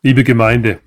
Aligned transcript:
Liebe 0.00 0.22
Gemeinde, 0.22 0.80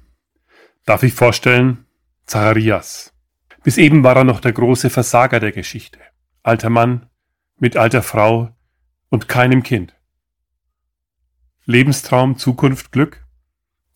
darf 0.86 1.04
ich 1.04 1.14
vorstellen, 1.14 1.86
Zacharias. 2.28 3.14
Bis 3.62 3.78
eben 3.78 4.06
war 4.06 4.16
er 4.16 4.24
noch 4.24 4.40
der 4.40 4.54
große 4.54 4.90
Versager 4.90 5.42
der 5.42 5.52
Geschichte. 5.52 6.00
Alter 6.44 6.70
Mann 6.70 7.10
mit 7.58 7.76
alter 7.76 8.04
Frau 8.04 8.56
und 9.10 9.28
keinem 9.28 9.64
Kind. 9.64 9.94
Lebenstraum, 11.66 12.38
Zukunft, 12.38 12.94
Glück, 12.94 13.28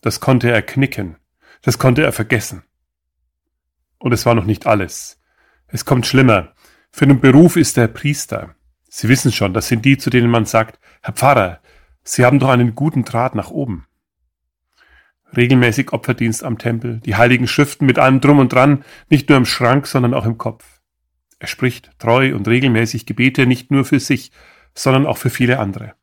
das 0.01 0.19
konnte 0.19 0.51
er 0.51 0.61
knicken, 0.61 1.15
das 1.61 1.79
konnte 1.79 2.03
er 2.03 2.11
vergessen. 2.11 2.63
Und 3.97 4.11
es 4.11 4.25
war 4.25 4.35
noch 4.35 4.43
nicht 4.43 4.67
alles. 4.67 5.21
Es 5.67 5.85
kommt 5.85 6.05
schlimmer. 6.05 6.53
Für 6.91 7.07
den 7.07 7.21
Beruf 7.21 7.55
ist 7.55 7.77
er 7.77 7.87
Priester. 7.87 8.55
Sie 8.89 9.07
wissen 9.07 9.31
schon, 9.31 9.53
das 9.53 9.69
sind 9.69 9.85
die, 9.85 9.97
zu 9.97 10.09
denen 10.09 10.29
man 10.29 10.45
sagt, 10.45 10.77
Herr 11.01 11.13
Pfarrer, 11.13 11.61
Sie 12.03 12.25
haben 12.25 12.39
doch 12.39 12.49
einen 12.49 12.75
guten 12.75 13.05
Draht 13.05 13.33
nach 13.33 13.49
oben. 13.49 13.87
Regelmäßig 15.35 15.93
Opferdienst 15.93 16.43
am 16.43 16.57
Tempel, 16.57 16.99
die 16.99 17.15
heiligen 17.15 17.47
Schriften 17.47 17.85
mit 17.85 17.99
allem 17.99 18.21
drum 18.21 18.39
und 18.39 18.53
dran, 18.53 18.83
nicht 19.09 19.29
nur 19.29 19.37
im 19.37 19.45
Schrank, 19.45 19.87
sondern 19.87 20.13
auch 20.13 20.25
im 20.25 20.37
Kopf. 20.37 20.81
Er 21.39 21.47
spricht 21.47 21.91
treu 21.99 22.35
und 22.35 22.47
regelmäßig 22.47 23.05
Gebete 23.05 23.45
nicht 23.45 23.71
nur 23.71 23.85
für 23.85 23.99
sich, 23.99 24.31
sondern 24.73 25.05
auch 25.05 25.17
für 25.17 25.29
viele 25.29 25.59
andere. 25.59 25.95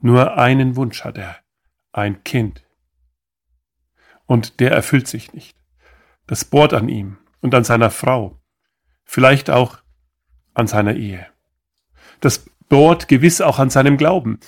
Nur 0.00 0.38
einen 0.38 0.76
Wunsch 0.76 1.04
hat 1.04 1.18
er, 1.18 1.36
ein 1.92 2.24
Kind. 2.24 2.64
Und 4.26 4.60
der 4.60 4.72
erfüllt 4.72 5.08
sich 5.08 5.32
nicht. 5.32 5.56
Das 6.26 6.44
bohrt 6.44 6.72
an 6.72 6.88
ihm 6.88 7.18
und 7.40 7.54
an 7.54 7.64
seiner 7.64 7.90
Frau, 7.90 8.40
vielleicht 9.04 9.50
auch 9.50 9.78
an 10.54 10.66
seiner 10.66 10.94
Ehe. 10.94 11.26
Das 12.20 12.50
bohrt 12.68 13.08
gewiss 13.08 13.40
auch 13.40 13.58
an 13.58 13.70
seinem 13.70 13.96
Glauben. 13.96 14.38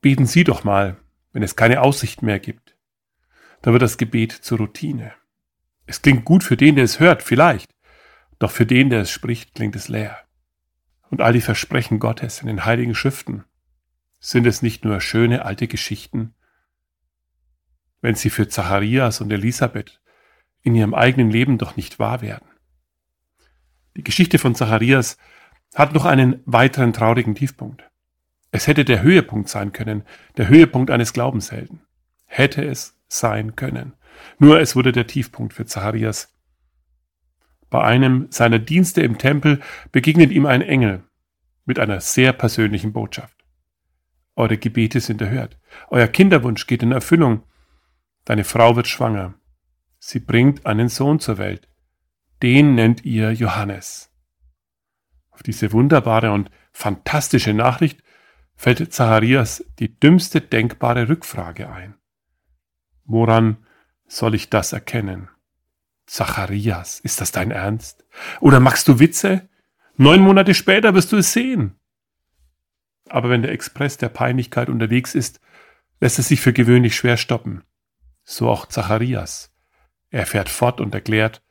Beten 0.00 0.26
Sie 0.26 0.44
doch 0.44 0.64
mal, 0.64 0.96
wenn 1.32 1.42
es 1.42 1.56
keine 1.56 1.80
Aussicht 1.80 2.22
mehr 2.22 2.38
gibt. 2.38 2.75
Da 3.62 3.72
wird 3.72 3.82
das 3.82 3.98
Gebet 3.98 4.32
zur 4.32 4.58
Routine. 4.58 5.12
Es 5.86 6.02
klingt 6.02 6.24
gut 6.24 6.44
für 6.44 6.56
den, 6.56 6.76
der 6.76 6.84
es 6.84 7.00
hört, 7.00 7.22
vielleicht. 7.22 7.70
Doch 8.38 8.50
für 8.50 8.66
den, 8.66 8.90
der 8.90 9.02
es 9.02 9.10
spricht, 9.10 9.54
klingt 9.54 9.76
es 9.76 9.88
leer. 9.88 10.18
Und 11.10 11.20
all 11.20 11.32
die 11.32 11.40
Versprechen 11.40 11.98
Gottes 11.98 12.40
in 12.40 12.48
den 12.48 12.64
heiligen 12.64 12.94
Schriften, 12.94 13.44
sind 14.18 14.46
es 14.46 14.62
nicht 14.62 14.84
nur 14.84 15.00
schöne 15.00 15.44
alte 15.44 15.68
Geschichten? 15.68 16.34
Wenn 18.00 18.14
sie 18.14 18.30
für 18.30 18.48
Zacharias 18.48 19.20
und 19.20 19.32
Elisabeth 19.32 20.00
in 20.62 20.74
ihrem 20.74 20.94
eigenen 20.94 21.30
Leben 21.30 21.58
doch 21.58 21.76
nicht 21.76 21.98
wahr 21.98 22.22
werden. 22.22 22.48
Die 23.96 24.02
Geschichte 24.02 24.38
von 24.38 24.54
Zacharias 24.54 25.16
hat 25.74 25.94
noch 25.94 26.04
einen 26.04 26.42
weiteren 26.44 26.92
traurigen 26.92 27.34
Tiefpunkt. 27.34 27.84
Es 28.50 28.66
hätte 28.66 28.84
der 28.84 29.02
Höhepunkt 29.02 29.48
sein 29.48 29.72
können, 29.72 30.02
der 30.36 30.48
Höhepunkt 30.48 30.90
eines 30.90 31.12
Glaubenshelden. 31.12 31.82
Hätte 32.24 32.64
es 32.64 32.95
sein 33.08 33.56
können. 33.56 33.94
Nur 34.38 34.60
es 34.60 34.76
wurde 34.76 34.92
der 34.92 35.06
Tiefpunkt 35.06 35.54
für 35.54 35.66
Zacharias. 35.66 36.34
Bei 37.70 37.82
einem 37.82 38.28
seiner 38.30 38.58
Dienste 38.58 39.02
im 39.02 39.18
Tempel 39.18 39.60
begegnet 39.92 40.30
ihm 40.30 40.46
ein 40.46 40.62
Engel 40.62 41.02
mit 41.64 41.78
einer 41.78 42.00
sehr 42.00 42.32
persönlichen 42.32 42.92
Botschaft. 42.92 43.36
Eure 44.36 44.58
Gebete 44.58 45.00
sind 45.00 45.20
erhört. 45.20 45.58
Euer 45.88 46.06
Kinderwunsch 46.06 46.66
geht 46.66 46.82
in 46.82 46.92
Erfüllung. 46.92 47.42
Deine 48.24 48.44
Frau 48.44 48.76
wird 48.76 48.86
schwanger. 48.86 49.34
Sie 49.98 50.20
bringt 50.20 50.66
einen 50.66 50.88
Sohn 50.88 51.18
zur 51.20 51.38
Welt. 51.38 51.68
Den 52.42 52.74
nennt 52.74 53.04
ihr 53.04 53.32
Johannes. 53.32 54.12
Auf 55.30 55.42
diese 55.42 55.72
wunderbare 55.72 56.32
und 56.32 56.50
fantastische 56.72 57.54
Nachricht 57.54 58.02
fällt 58.54 58.92
Zacharias 58.92 59.64
die 59.78 59.98
dümmste 59.98 60.40
denkbare 60.40 61.08
Rückfrage 61.08 61.68
ein. 61.70 61.94
Woran 63.06 63.56
soll 64.06 64.34
ich 64.34 64.50
das 64.50 64.72
erkennen? 64.72 65.28
Zacharias, 66.06 67.00
ist 67.00 67.20
das 67.20 67.32
dein 67.32 67.50
Ernst? 67.50 68.04
Oder 68.40 68.60
machst 68.60 68.86
du 68.88 68.98
Witze? 68.98 69.48
Neun 69.96 70.20
Monate 70.20 70.54
später 70.54 70.94
wirst 70.94 71.12
du 71.12 71.16
es 71.16 71.32
sehen. 71.32 71.74
Aber 73.08 73.30
wenn 73.30 73.42
der 73.42 73.52
Express 73.52 73.96
der 73.96 74.08
Peinlichkeit 74.08 74.68
unterwegs 74.68 75.14
ist, 75.14 75.40
lässt 76.00 76.18
es 76.18 76.28
sich 76.28 76.40
für 76.40 76.52
gewöhnlich 76.52 76.96
schwer 76.96 77.16
stoppen. 77.16 77.62
So 78.24 78.48
auch 78.48 78.66
Zacharias. 78.66 79.52
Er 80.10 80.26
fährt 80.26 80.48
fort 80.48 80.80
und 80.80 80.94
erklärt, 80.94 81.42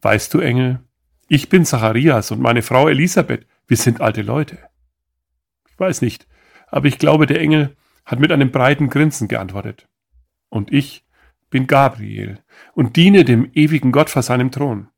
Weißt 0.00 0.32
du, 0.32 0.38
Engel, 0.38 0.80
ich 1.26 1.48
bin 1.48 1.64
Zacharias 1.64 2.30
und 2.30 2.40
meine 2.40 2.62
Frau 2.62 2.88
Elisabeth, 2.88 3.46
wir 3.66 3.76
sind 3.76 4.00
alte 4.00 4.22
Leute. 4.22 4.58
Ich 5.68 5.78
weiß 5.78 6.02
nicht, 6.02 6.28
aber 6.68 6.86
ich 6.86 6.98
glaube, 6.98 7.26
der 7.26 7.40
Engel 7.40 7.76
hat 8.04 8.20
mit 8.20 8.30
einem 8.30 8.52
breiten 8.52 8.90
Grinsen 8.90 9.26
geantwortet. 9.26 9.88
Und 10.48 10.72
ich 10.72 11.04
bin 11.50 11.66
Gabriel 11.66 12.42
und 12.74 12.96
diene 12.96 13.24
dem 13.24 13.50
ewigen 13.54 13.92
Gott 13.92 14.10
vor 14.10 14.22
seinem 14.22 14.50
Thron. 14.50 14.88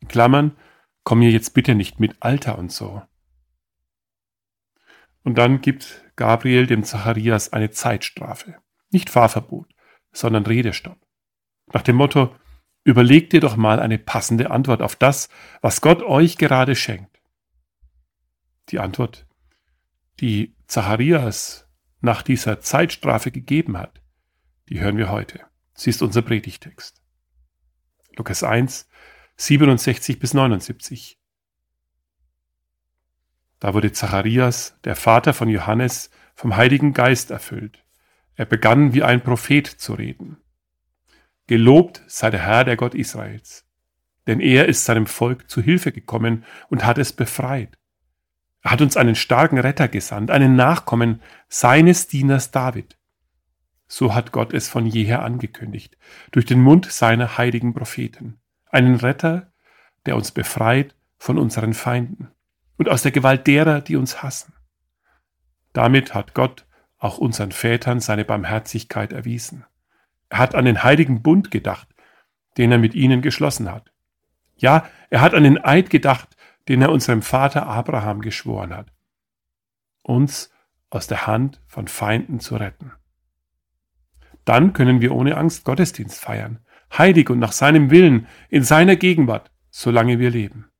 In 0.00 0.08
Klammern, 0.08 0.56
komm 1.04 1.20
mir 1.20 1.30
jetzt 1.30 1.54
bitte 1.54 1.74
nicht 1.74 2.00
mit 2.00 2.16
Alter 2.20 2.58
und 2.58 2.72
so. 2.72 3.02
Und 5.24 5.38
dann 5.38 5.60
gibt 5.60 6.04
Gabriel 6.16 6.66
dem 6.66 6.84
Zacharias 6.84 7.52
eine 7.52 7.70
Zeitstrafe. 7.70 8.56
Nicht 8.90 9.10
Fahrverbot, 9.10 9.72
sondern 10.12 10.46
Redestopp. 10.46 10.98
Nach 11.72 11.82
dem 11.82 11.96
Motto, 11.96 12.34
überleg 12.84 13.30
dir 13.30 13.40
doch 13.40 13.56
mal 13.56 13.80
eine 13.80 13.98
passende 13.98 14.50
Antwort 14.50 14.82
auf 14.82 14.96
das, 14.96 15.28
was 15.60 15.80
Gott 15.80 16.02
euch 16.02 16.36
gerade 16.36 16.74
schenkt. 16.74 17.20
Die 18.68 18.78
Antwort, 18.78 19.26
die 20.20 20.56
Zacharias 20.66 21.68
nach 22.00 22.22
dieser 22.22 22.60
Zeitstrafe 22.60 23.30
gegeben 23.30 23.78
hat, 23.78 24.01
die 24.72 24.80
hören 24.80 24.96
wir 24.96 25.10
heute. 25.10 25.40
Sie 25.74 25.90
ist 25.90 26.00
unser 26.00 26.22
Predigtext. 26.22 27.02
Lukas 28.16 28.42
1, 28.42 28.88
67 29.36 30.18
bis 30.18 30.32
79. 30.32 31.18
Da 33.60 33.74
wurde 33.74 33.92
Zacharias, 33.92 34.78
der 34.84 34.96
Vater 34.96 35.34
von 35.34 35.50
Johannes, 35.50 36.10
vom 36.34 36.56
Heiligen 36.56 36.94
Geist 36.94 37.30
erfüllt. 37.30 37.84
Er 38.34 38.46
begann 38.46 38.94
wie 38.94 39.02
ein 39.02 39.22
Prophet 39.22 39.66
zu 39.66 39.92
reden. 39.92 40.38
Gelobt 41.48 42.02
sei 42.06 42.30
der 42.30 42.40
Herr, 42.40 42.64
der 42.64 42.78
Gott 42.78 42.94
Israels, 42.94 43.66
denn 44.26 44.40
er 44.40 44.68
ist 44.68 44.86
seinem 44.86 45.06
Volk 45.06 45.50
zu 45.50 45.60
Hilfe 45.60 45.92
gekommen 45.92 46.46
und 46.70 46.86
hat 46.86 46.96
es 46.96 47.12
befreit 47.12 47.76
er 48.62 48.70
hat 48.70 48.80
uns 48.80 48.96
einen 48.96 49.16
starken 49.16 49.58
Retter 49.58 49.88
gesandt, 49.88 50.30
einen 50.30 50.54
Nachkommen 50.54 51.20
seines 51.48 52.06
Dieners 52.06 52.52
David. 52.52 52.96
So 53.94 54.14
hat 54.14 54.32
Gott 54.32 54.54
es 54.54 54.70
von 54.70 54.86
jeher 54.86 55.22
angekündigt, 55.22 55.98
durch 56.30 56.46
den 56.46 56.62
Mund 56.62 56.90
seiner 56.90 57.36
heiligen 57.36 57.74
Propheten. 57.74 58.40
Einen 58.70 58.94
Retter, 58.94 59.52
der 60.06 60.16
uns 60.16 60.30
befreit 60.32 60.94
von 61.18 61.36
unseren 61.36 61.74
Feinden 61.74 62.30
und 62.78 62.88
aus 62.88 63.02
der 63.02 63.12
Gewalt 63.12 63.46
derer, 63.46 63.82
die 63.82 63.96
uns 63.96 64.22
hassen. 64.22 64.54
Damit 65.74 66.14
hat 66.14 66.32
Gott 66.32 66.64
auch 66.96 67.18
unseren 67.18 67.52
Vätern 67.52 68.00
seine 68.00 68.24
Barmherzigkeit 68.24 69.12
erwiesen. 69.12 69.66
Er 70.30 70.38
hat 70.38 70.54
an 70.54 70.64
den 70.64 70.82
heiligen 70.82 71.22
Bund 71.22 71.50
gedacht, 71.50 71.88
den 72.56 72.72
er 72.72 72.78
mit 72.78 72.94
ihnen 72.94 73.20
geschlossen 73.20 73.70
hat. 73.70 73.92
Ja, 74.56 74.88
er 75.10 75.20
hat 75.20 75.34
an 75.34 75.42
den 75.42 75.62
Eid 75.62 75.90
gedacht, 75.90 76.34
den 76.66 76.80
er 76.80 76.92
unserem 76.92 77.20
Vater 77.20 77.66
Abraham 77.66 78.22
geschworen 78.22 78.74
hat, 78.74 78.90
uns 80.02 80.50
aus 80.88 81.08
der 81.08 81.26
Hand 81.26 81.60
von 81.66 81.88
Feinden 81.88 82.40
zu 82.40 82.56
retten. 82.56 82.92
Dann 84.44 84.72
können 84.72 85.00
wir 85.00 85.12
ohne 85.12 85.36
Angst 85.36 85.64
Gottesdienst 85.64 86.20
feiern, 86.20 86.58
heilig 86.96 87.30
und 87.30 87.38
nach 87.38 87.52
seinem 87.52 87.90
Willen, 87.90 88.26
in 88.48 88.64
seiner 88.64 88.96
Gegenwart, 88.96 89.50
solange 89.70 90.18
wir 90.18 90.30
leben. 90.30 90.70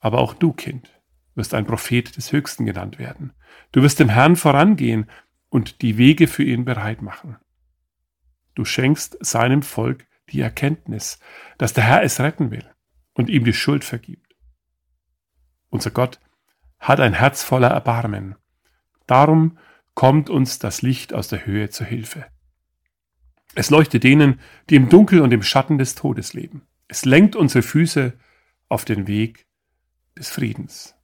Aber 0.00 0.18
auch 0.18 0.34
du, 0.34 0.52
Kind, 0.52 0.90
wirst 1.34 1.54
ein 1.54 1.66
Prophet 1.66 2.16
des 2.16 2.32
Höchsten 2.32 2.66
genannt 2.66 2.98
werden. 2.98 3.32
Du 3.72 3.82
wirst 3.82 4.00
dem 4.00 4.08
Herrn 4.08 4.36
vorangehen 4.36 5.08
und 5.48 5.82
die 5.82 5.98
Wege 5.98 6.26
für 6.26 6.42
ihn 6.44 6.64
bereit 6.64 7.02
machen. 7.02 7.36
Du 8.54 8.64
schenkst 8.64 9.16
seinem 9.20 9.62
Volk 9.62 10.06
die 10.30 10.40
Erkenntnis, 10.40 11.18
dass 11.58 11.72
der 11.72 11.84
Herr 11.84 12.02
es 12.02 12.20
retten 12.20 12.50
will 12.50 12.64
und 13.14 13.30
ihm 13.30 13.44
die 13.44 13.52
Schuld 13.52 13.84
vergibt. 13.84 14.34
Unser 15.70 15.90
Gott 15.90 16.20
hat 16.78 17.00
ein 17.00 17.14
Herz 17.14 17.42
voller 17.42 17.68
Erbarmen. 17.68 18.36
Darum 19.06 19.58
kommt 19.94 20.30
uns 20.30 20.58
das 20.58 20.82
Licht 20.82 21.14
aus 21.14 21.28
der 21.28 21.46
Höhe 21.46 21.70
zur 21.70 21.86
Hilfe. 21.86 22.26
Es 23.54 23.70
leuchtet 23.70 24.04
denen, 24.04 24.40
die 24.68 24.76
im 24.76 24.88
Dunkel 24.88 25.20
und 25.20 25.32
im 25.32 25.42
Schatten 25.42 25.78
des 25.78 25.94
Todes 25.94 26.34
leben. 26.34 26.62
Es 26.88 27.04
lenkt 27.04 27.36
unsere 27.36 27.62
Füße 27.62 28.14
auf 28.68 28.84
den 28.84 29.06
Weg 29.06 29.46
des 30.18 30.30
Friedens. 30.30 30.94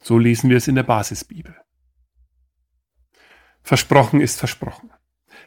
So 0.00 0.18
lesen 0.18 0.50
wir 0.50 0.58
es 0.58 0.68
in 0.68 0.74
der 0.74 0.82
Basisbibel. 0.82 1.56
Versprochen 3.62 4.20
ist 4.20 4.38
versprochen. 4.38 4.90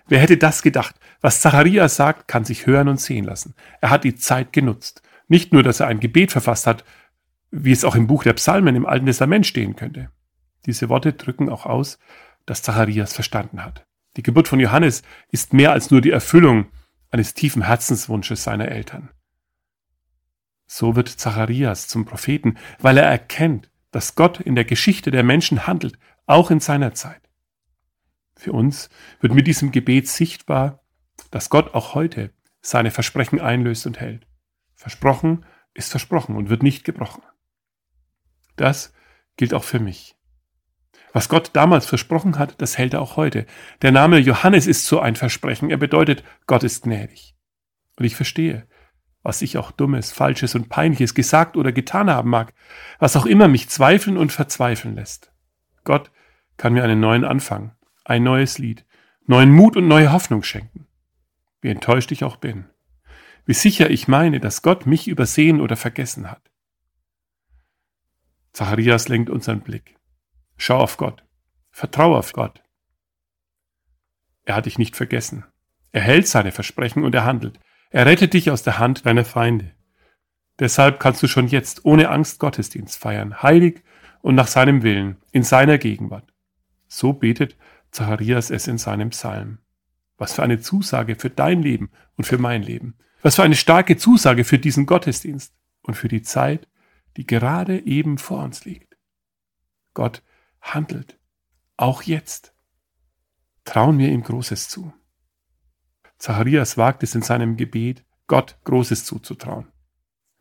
Wer 0.08 0.20
hätte 0.20 0.38
das 0.38 0.64
gedacht? 0.64 0.96
Was 1.22 1.42
Zacharias 1.42 1.96
sagt, 1.96 2.28
kann 2.28 2.46
sich 2.46 2.66
hören 2.66 2.88
und 2.88 3.00
sehen 3.00 3.26
lassen. 3.26 3.54
Er 3.82 3.92
hat 3.92 4.04
die 4.04 4.16
Zeit 4.16 4.54
genutzt. 4.54 5.04
Nicht 5.28 5.54
nur, 5.54 5.62
dass 5.62 5.80
er 5.80 5.88
ein 5.88 6.00
Gebet 6.00 6.32
verfasst 6.32 6.66
hat, 6.66 6.84
wie 7.52 7.72
es 7.72 7.84
auch 7.84 7.96
im 7.96 8.08
Buch 8.08 8.24
der 8.24 8.34
Psalmen 8.34 8.76
im 8.76 8.86
Alten 8.86 9.06
Testament 9.06 9.46
stehen 9.46 9.76
könnte. 9.76 10.10
Diese 10.66 10.90
Worte 10.90 11.14
drücken 11.14 11.50
auch 11.50 11.66
aus, 11.66 12.00
dass 12.48 12.64
Zacharias 12.64 13.14
verstanden 13.14 13.64
hat. 13.64 13.86
Die 14.16 14.24
Geburt 14.24 14.48
von 14.48 14.60
Johannes 14.60 15.04
ist 15.30 15.54
mehr 15.54 15.72
als 15.72 15.92
nur 15.92 16.02
die 16.02 16.10
Erfüllung 16.10 16.72
eines 17.12 17.36
tiefen 17.36 17.62
Herzenswunsches 17.62 18.44
seiner 18.44 18.70
Eltern. 18.70 19.10
So 20.66 20.96
wird 20.96 21.08
Zacharias 21.08 21.88
zum 21.88 22.06
Propheten, 22.06 22.58
weil 22.80 22.98
er 22.98 23.06
erkennt, 23.06 23.70
dass 23.92 24.16
Gott 24.16 24.40
in 24.40 24.56
der 24.56 24.66
Geschichte 24.66 25.12
der 25.12 25.24
Menschen 25.24 25.68
handelt, 25.68 26.00
auch 26.26 26.50
in 26.50 26.60
seiner 26.60 26.94
Zeit. 26.94 27.22
Für 28.36 28.54
uns 28.54 28.90
wird 29.20 29.34
mit 29.34 29.48
diesem 29.48 29.72
Gebet 29.72 30.08
sichtbar, 30.08 30.84
dass 31.32 31.50
Gott 31.50 31.74
auch 31.74 31.96
heute 31.96 32.34
seine 32.62 32.92
Versprechen 32.92 33.40
einlöst 33.40 33.86
und 33.86 34.00
hält. 34.00 34.28
Versprochen 34.76 35.46
ist 35.74 35.92
versprochen 35.92 36.36
und 36.36 36.50
wird 36.50 36.64
nicht 36.64 36.84
gebrochen. 36.84 37.24
Das 38.56 38.94
gilt 39.38 39.54
auch 39.54 39.64
für 39.64 39.80
mich. 39.80 40.17
Was 41.14 41.30
Gott 41.30 41.52
damals 41.54 41.86
versprochen 41.86 42.38
hat, 42.38 42.62
das 42.62 42.78
hält 42.78 42.94
er 42.94 43.02
auch 43.02 43.16
heute. 43.16 43.46
Der 43.82 43.92
Name 43.92 44.20
Johannes 44.20 44.68
ist 44.68 44.86
so 44.86 45.00
ein 45.00 45.16
Versprechen. 45.16 45.70
Er 45.70 45.78
bedeutet, 45.78 46.24
Gott 46.46 46.64
ist 46.64 46.84
gnädig. 46.84 47.36
Und 47.98 48.06
ich 48.06 48.16
verstehe, 48.16 48.68
was 49.24 49.42
ich 49.42 49.58
auch 49.58 49.72
Dummes, 49.72 50.12
Falsches 50.12 50.56
und 50.56 50.70
Peinliches 50.70 51.14
gesagt 51.14 51.58
oder 51.58 51.72
getan 51.72 52.10
haben 52.10 52.30
mag, 52.30 52.54
was 53.00 53.16
auch 53.16 53.26
immer 53.26 53.48
mich 53.48 53.70
zweifeln 53.70 54.18
und 54.18 54.32
verzweifeln 54.32 54.96
lässt. 54.96 55.32
Gott 55.84 56.12
kann 56.58 56.74
mir 56.74 56.84
einen 56.84 57.00
neuen 57.00 57.26
Anfang, 57.26 57.76
ein 58.06 58.24
neues 58.24 58.58
Lied, 58.58 58.86
neuen 59.26 59.52
Mut 59.52 59.76
und 59.76 59.88
neue 59.88 60.12
Hoffnung 60.12 60.44
schenken. 60.44 60.88
Wie 61.62 61.70
enttäuscht 61.70 62.12
ich 62.12 62.24
auch 62.24 62.38
bin. 62.38 62.66
Wie 63.46 63.54
sicher 63.54 63.90
ich 63.90 64.08
meine, 64.08 64.40
dass 64.40 64.62
Gott 64.62 64.86
mich 64.86 65.08
übersehen 65.08 65.62
oder 65.62 65.76
vergessen 65.76 66.30
hat. 66.30 66.52
Zacharias 68.54 69.08
lenkt 69.08 69.30
unseren 69.30 69.62
Blick. 69.62 69.97
Schau 70.58 70.80
auf 70.80 70.98
Gott. 70.98 71.24
Vertrau 71.72 72.16
auf 72.16 72.34
Gott. 72.34 72.64
Er 74.46 74.56
hat 74.56 74.66
dich 74.66 74.80
nicht 74.80 74.96
vergessen. 74.96 75.46
Er 75.92 76.02
hält 76.02 76.28
seine 76.28 76.52
Versprechen 76.52 77.04
und 77.04 77.14
er 77.14 77.26
handelt. 77.26 77.60
Er 77.90 78.06
rettet 78.06 78.34
dich 78.34 78.50
aus 78.52 78.64
der 78.64 78.80
Hand 78.80 79.06
deiner 79.06 79.26
Feinde. 79.26 79.74
Deshalb 80.60 81.00
kannst 81.00 81.22
du 81.22 81.28
schon 81.28 81.48
jetzt 81.48 81.86
ohne 81.86 82.10
Angst 82.10 82.40
Gottesdienst 82.40 82.98
feiern, 82.98 83.44
heilig 83.44 83.84
und 84.22 84.36
nach 84.36 84.48
seinem 84.48 84.82
Willen, 84.82 85.18
in 85.32 85.44
seiner 85.44 85.78
Gegenwart. 85.78 86.34
So 86.88 87.14
betet 87.14 87.56
Zacharias 87.92 88.50
es 88.50 88.68
in 88.68 88.78
seinem 88.78 89.12
Psalm. 89.12 89.60
Was 90.18 90.34
für 90.34 90.44
eine 90.44 90.60
Zusage 90.60 91.16
für 91.16 91.30
dein 91.30 91.62
Leben 91.62 91.92
und 92.16 92.26
für 92.26 92.40
mein 92.40 92.64
Leben. 92.64 92.98
Was 93.22 93.36
für 93.36 93.44
eine 93.44 93.56
starke 93.56 93.98
Zusage 93.98 94.44
für 94.44 94.58
diesen 94.58 94.86
Gottesdienst 94.88 95.54
und 95.82 95.94
für 95.94 96.08
die 96.08 96.24
Zeit, 96.24 96.68
die 97.18 97.28
gerade 97.28 97.86
eben 97.86 98.18
vor 98.18 98.44
uns 98.44 98.66
liegt. 98.66 98.98
Gott 99.94 100.24
handelt, 100.74 101.20
auch 101.78 102.02
jetzt. 102.02 102.54
Trauen 103.66 103.98
wir 104.00 104.10
ihm 104.10 104.24
Großes 104.24 104.70
zu. 104.70 104.94
Zacharias 106.18 106.78
wagt 106.78 107.04
es 107.04 107.16
in 107.16 107.22
seinem 107.22 107.58
Gebet, 107.58 108.06
Gott 108.28 108.58
Großes 108.64 109.06
zuzutrauen, 109.06 109.68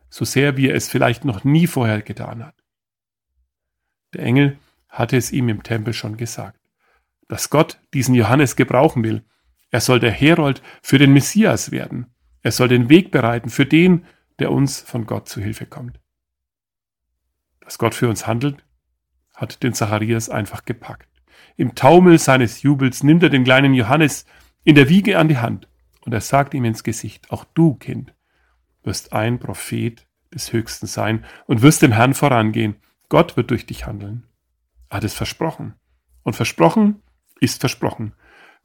so 0.08 0.25
sehr 0.25 0.56
wie 0.56 0.69
er 0.69 0.75
es 0.75 0.88
vielleicht 0.88 1.25
noch 1.25 1.44
nie 1.44 1.67
vorher 1.67 2.02
getan 2.02 2.44
hat. 2.44 2.62
Der 4.14 4.23
Engel 4.23 4.58
hatte 4.88 5.17
es 5.17 5.32
ihm 5.32 5.49
im 5.49 5.62
Tempel 5.62 5.93
schon 5.93 6.17
gesagt, 6.17 6.61
dass 7.28 7.50
Gott 7.50 7.81
diesen 7.93 8.14
Johannes 8.14 8.56
gebrauchen 8.56 9.05
will. 9.05 9.25
Er 9.70 9.81
soll 9.81 10.00
der 10.00 10.12
Herold 10.12 10.62
für 10.82 10.99
den 10.99 11.12
Messias 11.12 11.70
werden. 11.70 12.14
Er 12.43 12.52
soll 12.52 12.69
den 12.69 12.88
Weg 12.88 13.11
bereiten 13.11 13.50
für 13.50 13.67
den, 13.67 14.06
der 14.38 14.52
uns 14.52 14.81
von 14.81 15.06
Gott 15.06 15.28
zu 15.28 15.40
Hilfe 15.40 15.67
kommt. 15.67 16.00
Dass 17.61 17.78
Gott 17.78 17.94
für 17.94 18.08
uns 18.08 18.26
handelt, 18.26 18.64
hat 19.37 19.62
den 19.62 19.75
Zacharias 19.75 20.29
einfach 20.29 20.65
gepackt. 20.65 21.09
Im 21.56 21.75
Taumel 21.75 22.19
seines 22.19 22.62
Jubels 22.62 23.03
nimmt 23.03 23.23
er 23.23 23.31
den 23.31 23.44
kleinen 23.44 23.75
Johannes 23.75 24.27
in 24.65 24.75
der 24.75 24.88
Wiege 24.88 25.19
an 25.19 25.29
die 25.29 25.38
Hand 25.38 25.69
und 26.00 26.12
er 26.12 26.21
sagt 26.21 26.55
ihm 26.55 26.65
ins 26.65 26.83
Gesicht, 26.83 27.31
auch 27.31 27.44
du, 27.55 27.75
Kind, 27.75 28.15
wirst 28.83 29.12
ein 29.12 29.38
Prophet 29.38 30.06
des 30.33 30.53
Höchsten 30.53 30.87
sein 30.87 31.25
und 31.47 31.62
wirst 31.62 31.83
dem 31.83 31.93
Herrn 31.93 32.15
vorangehen. 32.15 32.77
Gott 33.09 33.37
wird 33.37 33.50
durch 33.50 33.67
dich 33.67 33.87
handeln. 33.87 34.27
Er 34.88 34.99
hat 34.99 35.05
es 35.05 35.15
versprochen. 35.15 35.75
Und 36.23 36.35
versprochen 36.35 37.03
ist 37.41 37.61
versprochen. 37.61 38.15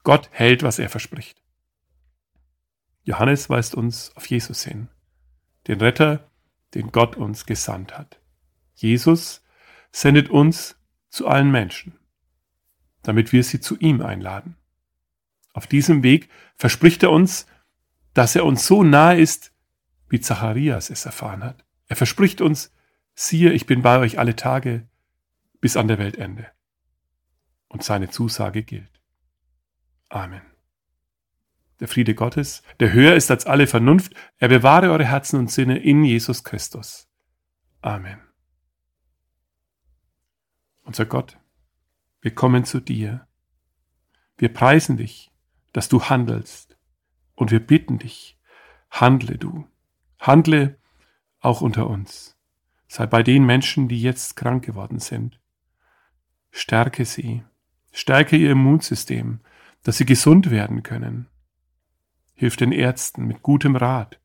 Gott 0.04 0.30
hält, 0.32 0.64
was 0.64 0.80
er 0.80 0.90
verspricht. 0.90 1.42
Johannes 3.04 3.50
weist 3.50 3.76
uns 3.76 4.16
auf 4.16 4.26
Jesus 4.28 4.64
hin, 4.64 4.88
den 5.68 5.80
Retter, 5.80 6.30
den 6.74 6.92
Gott 6.92 7.18
uns 7.18 7.46
gesandt 7.46 7.98
hat. 7.98 8.20
Jesus 8.76 9.44
sendet 9.92 10.30
uns 10.30 10.78
zu 11.10 11.28
allen 11.28 11.52
Menschen, 11.52 11.98
damit 13.04 13.32
wir 13.34 13.44
sie 13.44 13.60
zu 13.60 13.78
ihm 13.78 14.02
einladen. 14.02 14.56
Auf 15.54 15.68
diesem 15.68 16.04
Weg 16.04 16.30
verspricht 16.56 17.04
er 17.04 17.12
uns, 17.12 17.46
dass 18.14 18.36
er 18.36 18.46
uns 18.46 18.66
so 18.66 18.84
nahe 18.84 19.20
ist, 19.20 19.52
wie 20.10 20.20
Zacharias 20.20 20.90
es 20.90 21.06
erfahren 21.06 21.44
hat. 21.44 21.66
Er 21.88 21.96
verspricht 21.96 22.42
uns, 22.42 22.74
siehe, 23.14 23.52
ich 23.52 23.66
bin 23.66 23.82
bei 23.82 24.00
euch 24.00 24.20
alle 24.20 24.36
Tage 24.36 24.88
bis 25.60 25.78
an 25.78 25.88
der 25.88 25.98
Weltende. 25.98 26.48
Und 27.68 27.84
seine 27.84 28.10
Zusage 28.10 28.64
gilt. 28.64 29.02
Amen. 30.10 30.42
Der 31.80 31.88
Friede 31.88 32.14
Gottes, 32.14 32.64
der 32.80 32.94
höher 32.94 33.16
ist 33.16 33.32
als 33.32 33.46
alle 33.46 33.66
Vernunft, 33.66 34.14
er 34.38 34.50
bewahre 34.50 34.92
eure 34.92 35.06
Herzen 35.06 35.40
und 35.40 35.52
Sinne 35.52 35.80
in 35.80 36.04
Jesus 36.04 36.44
Christus. 36.44 37.08
Amen. 37.82 38.31
Unser 40.84 41.06
Gott, 41.06 41.38
wir 42.22 42.34
kommen 42.34 42.66
zu 42.66 42.80
dir. 42.80 43.28
Wir 44.38 44.54
preisen 44.54 44.98
dich, 44.98 45.32
dass 45.74 45.90
du 45.90 46.04
handelst. 46.04 46.78
Und 47.36 47.52
wir 47.52 47.60
bitten 47.60 47.98
dich, 47.98 48.38
handle 48.90 49.38
du. 49.38 49.68
Handle 50.20 50.80
auch 51.40 51.62
unter 51.62 51.88
uns. 51.88 52.38
Sei 52.88 53.06
bei 53.06 53.24
den 53.24 53.46
Menschen, 53.46 53.88
die 53.88 54.02
jetzt 54.02 54.36
krank 54.36 54.66
geworden 54.66 55.00
sind. 55.00 55.40
Stärke 56.52 57.06
sie. 57.06 57.44
Stärke 57.92 58.38
ihr 58.38 58.52
Immunsystem, 58.52 59.40
dass 59.84 59.98
sie 59.98 60.06
gesund 60.06 60.52
werden 60.52 60.84
können. 60.84 61.28
Hilf 62.34 62.58
den 62.58 62.72
Ärzten 62.72 63.26
mit 63.26 63.42
gutem 63.42 63.76
Rat. 63.76 64.20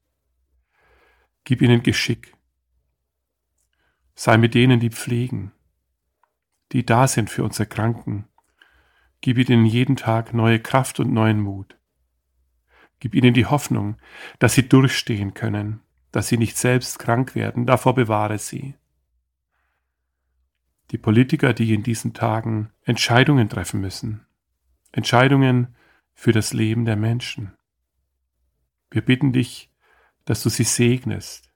Gib 1.45 1.63
ihnen 1.63 1.83
Geschick. 1.83 2.37
Sei 4.15 4.37
mit 4.37 4.55
denen, 4.55 4.81
die 4.81 4.91
pflegen 4.91 5.53
die 6.73 6.85
da 6.85 7.09
sind 7.09 7.31
für 7.31 7.45
unsere 7.45 7.67
Kranken. 7.67 8.27
Gib 9.21 9.39
ihnen 9.39 9.65
jeden 9.65 9.97
Tag 9.97 10.35
neue 10.35 10.61
Kraft 10.61 11.01
und 11.01 11.13
neuen 11.13 11.41
Mut. 11.41 11.77
Gib 13.01 13.15
ihnen 13.15 13.35
die 13.35 13.47
Hoffnung, 13.47 13.97
dass 14.39 14.55
sie 14.55 14.69
durchstehen 14.69 15.35
können, 15.35 15.81
dass 16.13 16.29
sie 16.29 16.39
nicht 16.39 16.57
selbst 16.57 16.99
krank 16.99 17.35
werden, 17.35 17.67
davor 17.67 17.95
bewahre 17.95 18.39
sie. 18.39 18.75
Die 20.93 20.99
Politiker, 20.99 21.53
die 21.53 21.75
in 21.75 21.83
diesen 21.83 22.15
Tagen 22.15 22.71
Entscheidungen 22.83 23.49
treffen 23.49 23.81
müssen, 23.81 24.25
Entscheidungen 24.93 25.75
für 26.15 26.33
das 26.33 26.53
Leben 26.53 26.85
der 26.85 26.97
Menschen. 26.97 27.53
Wir 28.91 29.03
bitten 29.03 29.33
dich, 29.33 29.71
dass 30.25 30.43
du 30.43 30.49
sie 30.49 30.65
segnest, 30.65 31.53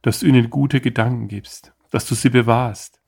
dass 0.00 0.20
du 0.20 0.26
ihnen 0.26 0.50
gute 0.50 0.80
Gedanken 0.80 1.28
gibst, 1.28 1.74
dass 1.90 2.06
du 2.06 2.14
sie 2.14 2.30
bewahrst, 2.30 3.01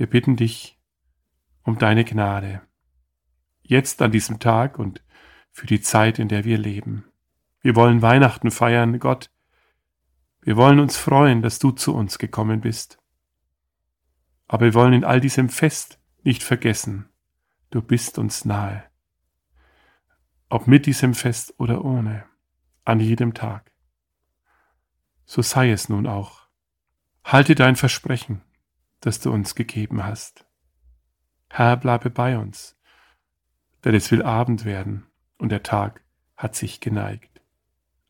wir 0.00 0.08
bitten 0.08 0.34
dich 0.34 0.80
um 1.62 1.76
deine 1.76 2.06
Gnade, 2.06 2.62
jetzt 3.60 4.00
an 4.00 4.10
diesem 4.10 4.38
Tag 4.38 4.78
und 4.78 5.04
für 5.50 5.66
die 5.66 5.82
Zeit, 5.82 6.18
in 6.18 6.28
der 6.28 6.44
wir 6.46 6.56
leben. 6.56 7.04
Wir 7.60 7.76
wollen 7.76 8.00
Weihnachten 8.00 8.50
feiern, 8.50 8.98
Gott. 8.98 9.30
Wir 10.40 10.56
wollen 10.56 10.80
uns 10.80 10.96
freuen, 10.96 11.42
dass 11.42 11.58
du 11.58 11.72
zu 11.72 11.94
uns 11.94 12.16
gekommen 12.16 12.62
bist. 12.62 12.98
Aber 14.48 14.64
wir 14.64 14.72
wollen 14.72 14.94
in 14.94 15.04
all 15.04 15.20
diesem 15.20 15.50
Fest 15.50 16.00
nicht 16.22 16.42
vergessen, 16.42 17.10
du 17.68 17.82
bist 17.82 18.16
uns 18.18 18.46
nahe. 18.46 18.82
Ob 20.48 20.66
mit 20.66 20.86
diesem 20.86 21.12
Fest 21.12 21.52
oder 21.58 21.84
ohne, 21.84 22.24
an 22.86 23.00
jedem 23.00 23.34
Tag. 23.34 23.70
So 25.26 25.42
sei 25.42 25.70
es 25.70 25.90
nun 25.90 26.06
auch. 26.06 26.46
Halte 27.22 27.54
dein 27.54 27.76
Versprechen 27.76 28.40
das 29.00 29.20
du 29.20 29.32
uns 29.32 29.54
gegeben 29.54 30.04
hast. 30.04 30.46
Herr, 31.48 31.76
bleibe 31.76 32.10
bei 32.10 32.38
uns, 32.38 32.78
denn 33.84 33.94
es 33.94 34.10
will 34.10 34.22
Abend 34.22 34.64
werden 34.64 35.06
und 35.38 35.50
der 35.50 35.62
Tag 35.62 36.04
hat 36.36 36.54
sich 36.54 36.80
geneigt. 36.80 37.40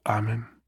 Amen. 0.05 0.60